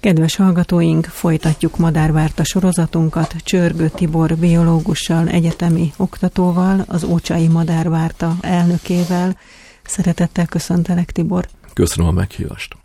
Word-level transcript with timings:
Kedves 0.00 0.36
hallgatóink, 0.36 1.04
folytatjuk 1.04 1.76
Madárvárta 1.76 2.44
sorozatunkat 2.44 3.34
Csörgő 3.44 3.88
Tibor 3.88 4.36
biológussal, 4.36 5.28
egyetemi 5.28 5.92
oktatóval, 5.96 6.84
az 6.86 7.04
Ócsai 7.04 7.48
Madárvárta 7.48 8.36
elnökével. 8.40 9.36
Szeretettel 9.84 10.46
köszöntelek, 10.46 11.10
Tibor. 11.12 11.48
Köszönöm 11.72 12.08
a 12.08 12.12
meghívást. 12.12 12.76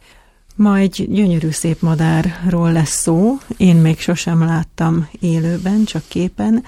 Ma 0.55 0.78
egy 0.78 1.07
gyönyörű 1.10 1.49
szép 1.49 1.81
madárról 1.81 2.71
lesz 2.71 3.02
szó. 3.02 3.38
Én 3.57 3.75
még 3.75 4.00
sosem 4.00 4.45
láttam 4.45 5.07
élőben, 5.20 5.84
csak 5.84 6.04
képen. 6.07 6.64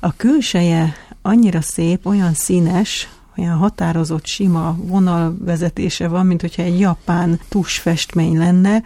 A 0.00 0.16
külseje 0.16 0.94
annyira 1.22 1.60
szép, 1.60 2.06
olyan 2.06 2.34
színes, 2.34 3.08
olyan 3.38 3.56
határozott, 3.56 4.26
sima 4.26 4.76
vonalvezetése 4.78 6.08
van, 6.08 6.26
mint 6.26 6.40
hogyha 6.40 6.62
egy 6.62 6.78
japán 6.78 7.40
tusfestmény 7.48 8.38
lenne. 8.38 8.82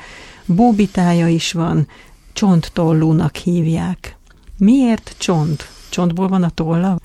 Bóbitája 0.47 1.29
is 1.29 1.53
van, 1.53 1.89
csonttollúnak 2.33 3.37
hívják. 3.37 4.17
Miért 4.59 5.15
csont? 5.19 5.71
Csontból 5.89 6.29
van 6.29 6.43
a 6.43 6.51
tolla? 6.51 6.99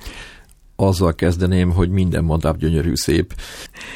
azzal 0.79 1.15
kezdeném, 1.15 1.71
hogy 1.71 1.89
minden 1.89 2.23
madár 2.23 2.57
gyönyörű 2.57 2.95
szép, 2.95 3.33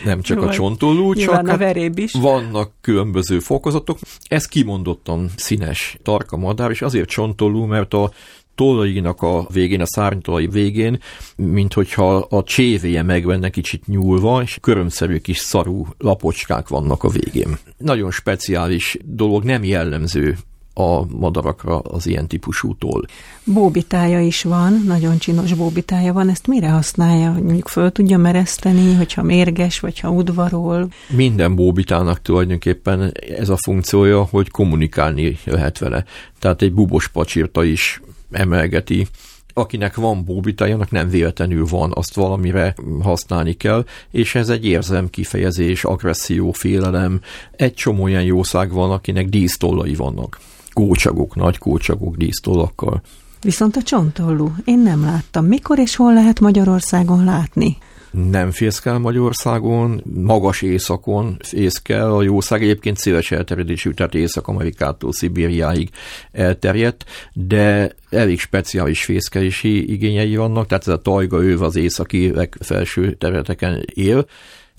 nem 0.05 0.21
csak 0.21 0.37
Jó, 0.37 0.47
a 0.47 0.51
csontolú, 0.51 1.13
csak 1.13 1.47
a 1.47 1.57
veréb 1.57 1.97
is. 1.97 2.13
vannak 2.13 2.71
különböző 2.81 3.39
fokozatok. 3.39 3.97
Ez 4.27 4.45
kimondottan 4.45 5.29
színes 5.35 5.97
tarka 6.03 6.37
madár, 6.37 6.69
és 6.69 6.81
azért 6.81 7.09
csontolú, 7.09 7.65
mert 7.65 7.93
a 7.93 8.11
tollainak 8.55 9.21
a 9.21 9.47
végén, 9.53 9.81
a 9.81 9.85
szárnytolai 9.85 10.47
végén, 10.47 10.99
mint 11.35 11.73
hogyha 11.73 12.15
a 12.15 12.43
csévéje 12.43 13.03
megvenne 13.03 13.49
kicsit 13.49 13.87
nyúlva, 13.87 14.41
és 14.41 14.57
körömszerű 14.61 15.17
kis 15.17 15.37
szarú 15.37 15.87
lapocskák 15.97 16.67
vannak 16.67 17.03
a 17.03 17.09
végén. 17.09 17.57
Nagyon 17.77 18.11
speciális 18.11 18.97
dolog, 19.05 19.43
nem 19.43 19.63
jellemző 19.63 20.37
a 20.73 21.05
madarakra 21.05 21.79
az 21.79 22.07
ilyen 22.07 22.27
típusú 22.27 22.75
toll. 22.75 23.05
Bóbitája 23.43 24.19
is 24.19 24.43
van, 24.43 24.83
nagyon 24.85 25.17
csinos 25.17 25.53
bóbitája 25.53 26.13
van, 26.13 26.29
ezt 26.29 26.47
mire 26.47 26.69
használja? 26.69 27.31
Mondjuk 27.31 27.67
föl 27.67 27.91
tudja 27.91 28.17
mereszteni, 28.17 28.93
hogyha 28.93 29.23
mérges, 29.23 29.79
vagy 29.79 29.99
ha 29.99 30.09
udvarol? 30.09 30.87
Minden 31.09 31.55
bóbitának 31.55 32.21
tulajdonképpen 32.21 33.11
ez 33.37 33.49
a 33.49 33.57
funkciója, 33.57 34.27
hogy 34.29 34.49
kommunikálni 34.49 35.37
lehet 35.43 35.77
vele. 35.77 36.05
Tehát 36.39 36.61
egy 36.61 36.73
bubos 36.73 37.07
pacsirta 37.07 37.63
is 37.63 38.01
emelgeti 38.31 39.07
akinek 39.53 39.95
van 39.95 40.23
bóbitájának 40.25 40.91
nem 40.91 41.09
véletlenül 41.09 41.65
van, 41.65 41.91
azt 41.95 42.15
valamire 42.15 42.75
használni 43.01 43.53
kell, 43.53 43.85
és 44.11 44.35
ez 44.35 44.49
egy 44.49 44.65
érzem 44.65 45.09
kifejezés, 45.09 45.83
agresszió, 45.83 46.51
félelem, 46.51 47.21
egy 47.51 47.73
csomó 47.73 48.03
olyan 48.03 48.23
jószág 48.23 48.71
van, 48.71 48.91
akinek 48.91 49.29
dísztollai 49.29 49.95
vannak. 49.95 50.39
Kócsagok, 50.73 51.35
nagy 51.35 51.57
kócsagok 51.57 52.15
dísztollakkal. 52.15 53.01
Viszont 53.41 53.75
a 53.75 53.81
csontollú, 53.81 54.53
én 54.65 54.79
nem 54.79 55.01
láttam. 55.01 55.45
Mikor 55.45 55.79
és 55.79 55.95
hol 55.95 56.13
lehet 56.13 56.39
Magyarországon 56.39 57.23
látni? 57.23 57.77
Nem 58.11 58.51
fészkel 58.51 58.97
Magyarországon, 58.97 60.03
magas 60.13 60.61
északon 60.61 61.37
fészkel, 61.39 62.15
a 62.15 62.21
jószág 62.21 62.61
egyébként 62.61 62.97
széles 62.97 63.31
elterjedésű, 63.31 63.91
tehát 63.91 64.15
Észak-Amerikától 64.15 65.11
Szibériáig 65.11 65.89
elterjedt, 66.31 67.05
de 67.33 67.95
elég 68.09 68.39
speciális 68.39 69.03
fészkelési 69.03 69.91
igényei 69.91 70.35
vannak, 70.35 70.67
tehát 70.67 70.87
ez 70.87 70.93
a 70.93 71.01
tajga 71.01 71.43
őv 71.43 71.61
az 71.61 71.75
északi 71.75 72.31
legfelső 72.31 73.11
területeken 73.11 73.85
él, 73.93 74.25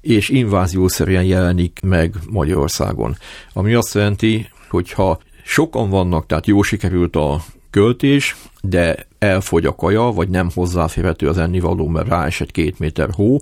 és 0.01 0.29
inváziószerűen 0.29 1.25
jelenik 1.25 1.79
meg 1.83 2.15
Magyarországon. 2.31 3.17
Ami 3.53 3.75
azt 3.75 3.95
jelenti, 3.95 4.49
hogyha 4.69 5.21
sokan 5.45 5.91
vannak, 5.91 6.27
tehát 6.27 6.47
jó 6.47 6.63
sikerült 6.63 7.17
a 7.17 7.43
költés, 7.73 8.37
de 8.63 9.07
elfogy 9.19 9.67
a 9.67 9.75
kaja, 9.75 10.03
vagy 10.03 10.29
nem 10.29 10.51
hozzáférhető 10.55 11.29
az 11.29 11.39
ennivaló, 11.39 11.89
mert 11.89 12.09
ráesett 12.09 12.51
két 12.51 12.79
méter 12.79 13.09
hó, 13.11 13.39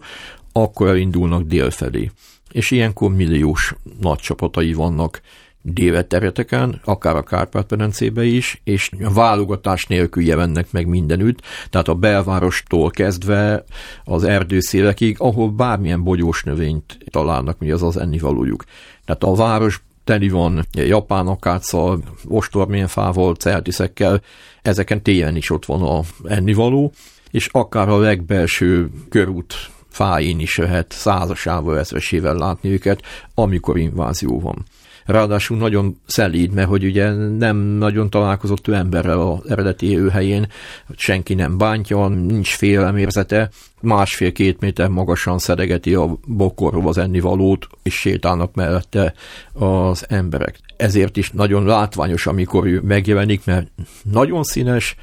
akkor 0.53 0.89
elindulnak 0.89 1.43
délfelé. 1.43 2.11
És 2.53 2.71
ilyenkor 2.71 3.15
milliós 3.15 3.75
nagy 4.01 4.19
csapatai 4.19 4.73
vannak 4.73 5.21
délet 5.63 6.07
területeken, 6.07 6.81
akár 6.85 7.17
a 7.17 7.23
Kárpát-perencébe 7.23 8.25
is, 8.25 8.61
és 8.65 8.91
válogatás 9.15 9.85
nélkül 9.85 10.23
jelennek 10.23 10.73
meg 10.73 10.87
mindenütt, 10.87 11.41
tehát 11.71 11.89
a 11.89 11.95
belvárostól 11.95 12.91
kezdve 12.91 13.65
az 14.05 14.25
erdőszélekig, 14.25 15.17
ahol 15.19 15.51
bármilyen 15.51 16.03
bogyós 16.03 16.43
növényt 16.43 16.99
találnak, 17.11 17.59
mi 17.59 17.71
az 17.71 17.83
az 17.83 17.97
ennivalójuk. 17.97 18.65
Tehát 19.05 19.23
a 19.23 19.35
város 19.35 19.83
teli 20.11 20.29
van 20.29 20.67
japán 20.73 21.27
akáccal, 21.27 22.03
ostormilyen 22.29 22.87
fával, 22.87 23.35
celtiszekkel, 23.35 24.21
ezeken 24.63 25.03
télen 25.03 25.37
is 25.37 25.51
ott 25.51 25.65
van 25.65 25.83
a 25.83 26.01
ennivaló, 26.25 26.93
és 27.31 27.49
akár 27.53 27.89
a 27.89 27.99
legbelső 27.99 28.91
körút 29.09 29.55
fáin 29.91 30.41
is 30.41 30.57
lehet 30.57 30.93
százasával, 30.93 31.79
ezresével 31.79 32.35
látni 32.35 32.71
őket, 32.71 33.03
amikor 33.35 33.79
invázió 33.79 34.41
van 34.41 34.65
ráadásul 35.11 35.57
nagyon 35.57 36.01
szelíd, 36.07 36.53
mert 36.53 36.69
hogy 36.69 36.85
ugye 36.85 37.13
nem 37.13 37.57
nagyon 37.57 38.11
találkozott 38.11 38.69
ő 38.69 38.75
emberrel 38.75 39.21
az 39.21 39.51
eredeti 39.51 39.91
élőhelyén, 39.91 40.49
senki 40.97 41.35
nem 41.35 41.59
bántja, 41.59 42.09
nincs 42.09 42.57
félemérzete, 42.57 43.51
másfél-két 43.81 44.61
méter 44.61 44.89
magasan 44.89 45.39
szedegeti 45.39 45.95
a 45.95 46.19
bokorról 46.27 46.89
az 46.89 46.99
ennivalót, 46.99 47.67
és 47.83 47.95
sétálnak 47.95 48.55
mellette 48.55 49.15
az 49.53 50.05
emberek. 50.09 50.59
Ezért 50.77 51.17
is 51.17 51.31
nagyon 51.31 51.65
látványos, 51.65 52.27
amikor 52.27 52.67
ő 52.67 52.81
megjelenik, 52.81 53.45
mert 53.45 53.67
nagyon 54.03 54.43
színes, 54.43 54.97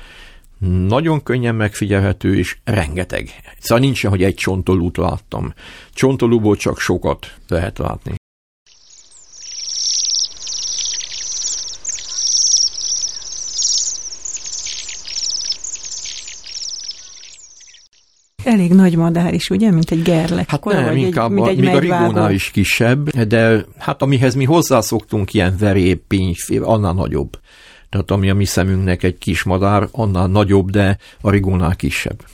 nagyon 0.87 1.23
könnyen 1.23 1.55
megfigyelhető, 1.55 2.37
és 2.37 2.57
rengeteg. 2.63 3.29
Szóval 3.59 3.83
nincs, 3.83 4.05
hogy 4.05 4.23
egy 4.23 4.35
csontolút 4.35 4.97
láttam. 4.97 5.53
Csontolúból 5.93 6.55
csak 6.55 6.79
sokat 6.79 7.33
lehet 7.47 7.77
látni. 7.77 8.15
elég 18.47 18.73
nagy 18.73 18.95
madár 18.95 19.33
is, 19.33 19.49
ugye, 19.49 19.71
mint 19.71 19.91
egy 19.91 20.01
gerlek. 20.01 20.49
Hát 20.49 20.63
nem, 20.63 20.83
vagy 20.83 20.97
inkább, 20.97 21.29
egy, 21.29 21.35
mint 21.35 21.47
egy 21.47 21.57
még 21.57 21.73
a 21.73 21.79
rigónál 21.79 22.31
is 22.31 22.51
kisebb, 22.51 23.09
de 23.09 23.65
hát 23.77 24.01
amihez 24.01 24.35
mi 24.35 24.43
hozzászoktunk, 24.43 25.33
ilyen 25.33 25.55
veréb, 25.59 25.99
pintyfél, 26.07 26.63
annál 26.63 26.93
nagyobb. 26.93 27.39
Tehát 27.89 28.11
ami 28.11 28.29
a 28.29 28.35
mi 28.35 28.45
szemünknek 28.45 29.03
egy 29.03 29.17
kis 29.17 29.43
madár, 29.43 29.87
annál 29.91 30.27
nagyobb, 30.27 30.69
de 30.69 30.97
a 31.21 31.29
rigónál 31.29 31.75
kisebb. 31.75 32.25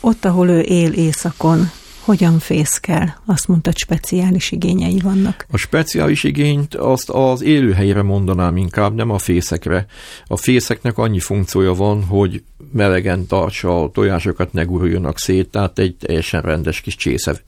Ott, 0.00 0.24
ahol 0.24 0.48
ő 0.48 0.60
él 0.60 0.92
éjszakon, 0.92 1.70
hogyan 2.04 2.38
fészkel? 2.38 3.22
Azt 3.26 3.48
mondta, 3.48 3.70
speciális 3.74 4.50
igényei 4.50 5.00
vannak. 5.02 5.46
A 5.50 5.56
speciális 5.56 6.24
igényt 6.24 6.74
azt 6.74 7.10
az 7.10 7.42
élőhelyre 7.42 8.02
mondanám 8.02 8.56
inkább, 8.56 8.94
nem 8.94 9.10
a 9.10 9.18
fészekre. 9.18 9.86
A 10.26 10.36
fészeknek 10.36 10.98
annyi 10.98 11.20
funkciója 11.20 11.72
van, 11.72 12.04
hogy 12.04 12.42
melegen 12.72 13.26
tartsa 13.26 13.82
a 13.82 13.90
tojásokat, 13.90 14.52
ne 14.52 14.62
guruljanak 14.62 15.18
szét, 15.18 15.50
tehát 15.50 15.78
egy 15.78 15.96
teljesen 15.96 16.42
rendes 16.42 16.80
kis 16.80 16.96
csésze 16.96 17.42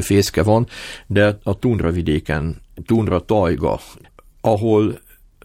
fészke 0.00 0.42
van, 0.42 0.66
de 1.06 1.38
a 1.42 1.58
tundra 1.58 1.90
vidéken, 1.90 2.62
tundra 2.86 3.20
tajga, 3.20 3.80
ahol 4.40 4.98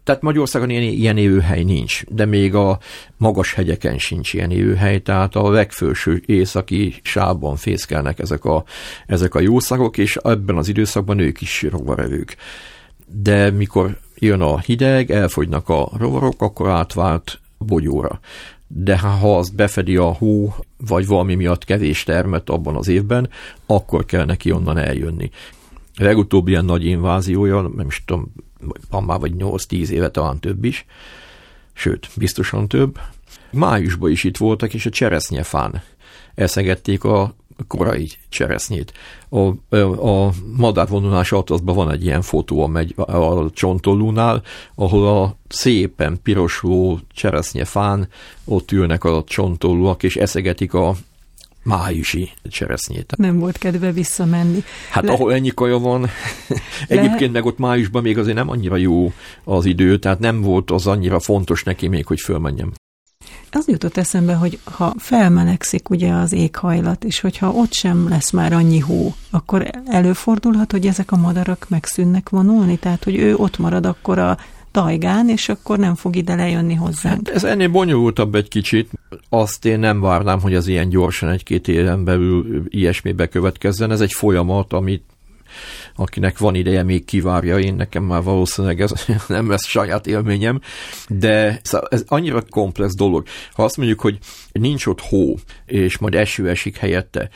tehát 0.03 0.21
Magyarországon 0.21 0.69
ilyen, 0.69 0.83
ilyen 0.83 1.17
élőhely 1.17 1.63
nincs, 1.63 2.03
de 2.07 2.25
még 2.25 2.55
a 2.55 2.79
magas 3.17 3.53
hegyeken 3.53 3.97
sincs 3.97 4.33
ilyen 4.33 4.51
élőhely, 4.51 4.99
tehát 4.99 5.35
a 5.35 5.49
legfőső 5.49 6.23
északi 6.25 6.95
sávban 7.01 7.55
fészkelnek 7.55 8.19
ezek 8.19 8.45
a, 8.45 8.63
ezek 9.05 9.35
a 9.35 9.39
jószágok, 9.39 9.97
és 9.97 10.15
ebben 10.15 10.57
az 10.57 10.67
időszakban 10.67 11.19
ők 11.19 11.41
is 11.41 11.65
rovarevők. 11.69 12.35
De 13.05 13.51
mikor 13.51 13.97
jön 14.15 14.41
a 14.41 14.59
hideg, 14.59 15.11
elfogynak 15.11 15.69
a 15.69 15.89
rovarok, 15.97 16.41
akkor 16.41 16.69
átvált 16.69 17.39
bogyóra. 17.57 18.19
De 18.67 18.99
ha 18.99 19.37
azt 19.37 19.55
befedi 19.55 19.95
a 19.95 20.13
hó, 20.13 20.55
vagy 20.87 21.07
valami 21.07 21.35
miatt 21.35 21.65
kevés 21.65 22.03
termet 22.03 22.49
abban 22.49 22.75
az 22.75 22.87
évben, 22.87 23.29
akkor 23.65 24.05
kell 24.05 24.25
neki 24.25 24.51
onnan 24.51 24.77
eljönni. 24.77 25.29
A 25.95 26.03
legutóbbi 26.03 26.51
ilyen 26.51 26.65
nagy 26.65 26.85
inváziója, 26.85 27.61
nem 27.61 27.87
is 27.87 28.03
tudom, 28.05 28.33
van 28.89 29.03
már 29.03 29.19
vagy 29.19 29.33
8-10 29.37 29.87
éve, 29.87 30.09
talán 30.09 30.39
több 30.39 30.63
is, 30.63 30.85
sőt, 31.73 32.09
biztosan 32.15 32.67
több. 32.67 32.99
Májusban 33.51 34.11
is 34.11 34.23
itt 34.23 34.37
voltak, 34.37 34.73
és 34.73 34.85
a 34.85 34.89
cseresznyefán 34.89 35.83
eszegették 36.35 37.03
a 37.03 37.35
korai 37.67 38.09
cseresznyét. 38.29 38.93
A, 39.29 39.75
a 40.07 40.31
madárvonulás 40.57 41.31
atlaszban 41.31 41.75
van 41.75 41.91
egy 41.91 42.03
ilyen 42.05 42.21
fotó 42.21 42.63
a, 42.63 42.67
megy, 42.67 42.93
a 42.97 43.49
csontolúnál, 43.51 44.41
ahol 44.75 45.07
a 45.21 45.35
szépen 45.47 46.19
pirosló 46.23 46.99
cseresznyefán 47.13 48.07
ott 48.45 48.71
ülnek 48.71 49.03
a 49.03 49.23
csontolúak, 49.27 50.03
és 50.03 50.15
eszegetik 50.15 50.73
a 50.73 50.95
májusi 51.63 52.31
cseresznyét. 52.43 53.13
Nem 53.17 53.39
volt 53.39 53.57
kedve 53.57 53.91
visszamenni. 53.91 54.63
Hát 54.91 55.03
Le... 55.03 55.11
ahol 55.11 55.33
ennyi 55.33 55.51
kaja 55.53 55.77
van, 55.79 56.09
egyébként 56.87 57.33
meg 57.33 57.45
ott 57.45 57.57
májusban 57.57 58.01
még 58.01 58.17
azért 58.17 58.35
nem 58.35 58.49
annyira 58.49 58.75
jó 58.75 59.13
az 59.43 59.65
idő, 59.65 59.99
tehát 59.99 60.19
nem 60.19 60.41
volt 60.41 60.71
az 60.71 60.87
annyira 60.87 61.19
fontos 61.19 61.63
neki 61.63 61.87
még, 61.87 62.05
hogy 62.05 62.19
fölmenjem. 62.19 62.71
Az 63.51 63.67
jutott 63.67 63.97
eszembe, 63.97 64.33
hogy 64.33 64.59
ha 64.63 64.93
felmelegszik 64.97 65.89
ugye 65.89 66.11
az 66.11 66.31
éghajlat, 66.31 67.03
és 67.03 67.19
hogyha 67.19 67.51
ott 67.51 67.73
sem 67.73 68.09
lesz 68.09 68.31
már 68.31 68.53
annyi 68.53 68.79
hó, 68.79 69.13
akkor 69.29 69.69
előfordulhat, 69.85 70.71
hogy 70.71 70.87
ezek 70.87 71.11
a 71.11 71.17
madarak 71.17 71.65
megszűnnek 71.69 72.29
vonulni, 72.29 72.77
tehát 72.77 73.03
hogy 73.03 73.15
ő 73.15 73.35
ott 73.35 73.57
marad 73.57 73.85
akkor 73.85 74.19
a 74.19 74.37
tajgán, 74.73 75.29
és 75.29 75.49
akkor 75.49 75.77
nem 75.77 75.95
fog 75.95 76.15
ide 76.15 76.35
lejönni 76.35 76.73
hozzánk. 76.73 77.27
Hát 77.27 77.35
ez 77.35 77.43
ennél 77.43 77.69
bonyolultabb 77.69 78.35
egy 78.35 78.47
kicsit. 78.47 78.89
Azt 79.29 79.65
én 79.65 79.79
nem 79.79 80.01
várnám, 80.01 80.39
hogy 80.39 80.55
az 80.55 80.67
ilyen 80.67 80.89
gyorsan 80.89 81.29
egy-két 81.29 81.67
éven 81.67 82.03
belül 82.03 82.63
ilyesmi 82.67 83.11
bekövetkezzen. 83.11 83.91
Ez 83.91 84.01
egy 84.01 84.13
folyamat, 84.13 84.73
amit 84.73 85.03
akinek 85.95 86.37
van 86.37 86.55
ideje, 86.55 86.83
még 86.83 87.05
kivárja, 87.05 87.59
én 87.59 87.75
nekem 87.75 88.03
már 88.03 88.23
valószínűleg 88.23 88.81
ez 88.81 88.91
nem 89.27 89.49
lesz 89.49 89.65
saját 89.65 90.07
élményem, 90.07 90.59
de 91.07 91.59
szóval 91.63 91.87
ez 91.91 92.03
annyira 92.07 92.43
komplex 92.49 92.95
dolog. 92.95 93.27
Ha 93.51 93.63
azt 93.63 93.77
mondjuk, 93.77 93.99
hogy 93.99 94.17
nincs 94.51 94.85
ott 94.85 95.01
hó, 95.01 95.37
és 95.65 95.97
majd 95.97 96.15
eső 96.15 96.49
esik 96.49 96.77
helyette, 96.77 97.29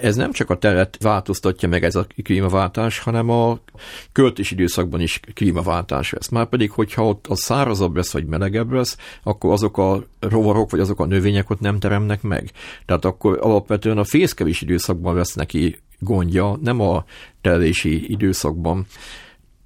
ez 0.00 0.16
nem 0.16 0.32
csak 0.32 0.50
a 0.50 0.58
teret 0.58 0.96
változtatja 1.00 1.68
meg 1.68 1.84
ez 1.84 1.94
a 1.94 2.06
klímaváltás, 2.22 2.98
hanem 2.98 3.28
a 3.30 3.58
költési 4.12 4.54
időszakban 4.54 5.00
is 5.00 5.20
klímaváltás 5.34 6.10
lesz. 6.10 6.28
Már 6.28 6.46
pedig, 6.46 6.70
hogyha 6.70 7.06
ott 7.06 7.26
a 7.26 7.36
szárazabb 7.36 7.96
lesz, 7.96 8.12
vagy 8.12 8.26
melegebb 8.26 8.72
lesz, 8.72 8.96
akkor 9.22 9.52
azok 9.52 9.78
a 9.78 10.04
rovarok, 10.20 10.70
vagy 10.70 10.80
azok 10.80 11.00
a 11.00 11.06
növények 11.06 11.50
ott 11.50 11.60
nem 11.60 11.78
teremnek 11.78 12.22
meg. 12.22 12.50
Tehát 12.86 13.04
akkor 13.04 13.38
alapvetően 13.40 13.98
a 13.98 14.04
fészkevés 14.04 14.60
időszakban 14.60 15.14
lesz 15.14 15.34
neki 15.34 15.76
gondja, 16.00 16.58
nem 16.62 16.80
a 16.80 17.04
telési 17.40 18.10
időszakban. 18.10 18.86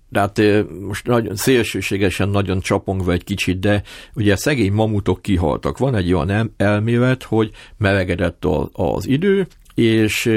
De 0.09 0.21
hát 0.21 0.41
most 0.81 1.07
nagyon 1.07 1.37
szélsőségesen 1.37 2.29
nagyon 2.29 2.61
csapongva 2.61 3.13
egy 3.13 3.25
kicsit, 3.25 3.59
de 3.59 3.83
ugye 4.15 4.37
szegény 4.37 4.73
mamutok 4.73 5.23
kihaltak. 5.23 5.79
Van 5.79 5.95
egy 5.95 6.13
olyan 6.13 6.55
elmélet, 6.57 7.23
hogy 7.23 7.51
melegedett 7.77 8.45
az 8.73 9.07
idő, 9.07 9.47
és 9.75 10.31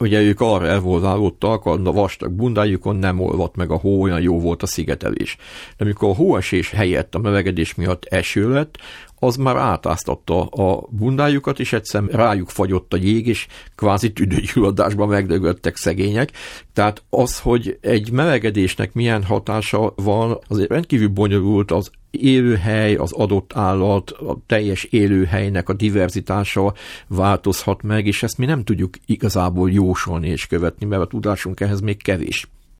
ugye 0.00 0.20
ők 0.20 0.40
arra 0.40 0.66
elvolálódtak, 0.66 1.64
a 1.64 1.76
vastag 1.76 2.32
bundájukon 2.32 2.96
nem 2.96 3.20
olvadt 3.20 3.56
meg 3.56 3.70
a 3.70 3.76
hó, 3.76 4.02
olyan 4.02 4.20
jó 4.20 4.40
volt 4.40 4.62
a 4.62 4.66
szigetelés. 4.66 5.36
De 5.76 5.84
amikor 5.84 6.08
a 6.08 6.14
hóesés 6.14 6.70
helyett 6.70 7.14
a 7.14 7.18
melegedés 7.18 7.74
miatt 7.74 8.04
eső 8.04 8.52
lett, 8.52 8.78
az 9.22 9.36
már 9.36 9.56
átáztatta 9.56 10.44
a 10.44 10.86
bundájukat, 10.90 11.60
és 11.60 11.72
egyszer 11.72 12.02
rájuk 12.04 12.48
fagyott 12.48 12.92
a 12.92 12.96
jég, 12.96 13.26
és 13.26 13.46
kvázi 13.76 14.12
tüdőgyulladásban 14.12 15.08
megdögöttek 15.08 15.76
szegények. 15.76 16.32
Tehát 16.72 17.02
az, 17.10 17.40
hogy 17.40 17.78
egy 17.80 18.10
melegedésnek 18.10 18.92
milyen 18.92 19.24
hatása 19.24 19.92
van, 19.96 20.38
azért 20.48 20.70
rendkívül 20.70 21.08
bonyolult 21.08 21.70
az 21.70 21.90
élőhely, 22.10 22.94
az 22.94 23.12
adott 23.12 23.52
állat, 23.54 24.10
a 24.10 24.38
teljes 24.46 24.84
élőhelynek 24.84 25.68
a 25.68 25.72
diverzitása 25.72 26.74
változhat 27.06 27.82
meg, 27.82 28.06
és 28.06 28.22
ezt 28.22 28.38
mi 28.38 28.46
nem 28.46 28.64
tudjuk 28.64 28.94
igazából 29.06 29.70
jósolni 29.70 30.28
és 30.28 30.46
követni, 30.46 30.86
mert 30.86 31.02
a 31.02 31.06
tudásunk 31.06 31.60
ehhez 31.60 31.80
még 31.80 32.02
kevés. 32.02 32.48